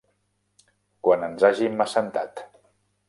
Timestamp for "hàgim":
1.51-1.85